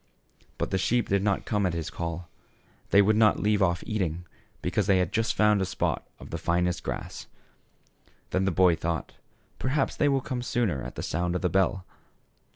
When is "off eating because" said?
3.61-4.87